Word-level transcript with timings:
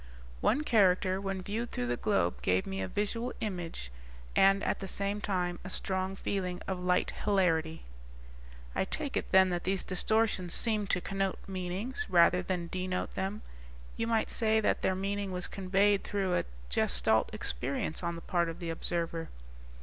"One 0.39 0.63
character 0.63 1.21
when 1.21 1.43
viewed 1.43 1.69
through 1.69 1.85
the 1.85 1.95
globe 1.95 2.41
gave 2.41 2.65
me 2.65 2.81
a 2.81 2.87
visual 2.87 3.33
image 3.39 3.91
and, 4.35 4.63
at 4.63 4.79
the 4.79 4.87
same 4.87 5.21
time, 5.21 5.59
a 5.63 5.69
strong 5.69 6.15
feeling 6.15 6.59
of 6.67 6.79
light 6.79 7.11
hilarity." 7.23 7.83
"I 8.73 8.83
take 8.83 9.15
it 9.15 9.31
then 9.31 9.51
that 9.51 9.63
these 9.63 9.83
distortions 9.83 10.55
seemed 10.55 10.89
to 10.89 11.01
connote 11.01 11.37
meanings, 11.47 12.07
rather 12.09 12.41
than 12.41 12.65
denote 12.65 13.11
them. 13.11 13.43
You 13.95 14.07
might 14.07 14.31
say 14.31 14.59
that 14.59 14.81
their 14.81 14.95
meaning 14.95 15.31
was 15.31 15.47
conveyed 15.47 16.03
through 16.03 16.33
a 16.33 16.45
Gestalt 16.71 17.31
experience 17.31 18.01
on 18.01 18.15
the 18.15 18.21
part 18.21 18.49
of 18.49 18.57
the 18.57 18.71
observer." 18.71 19.29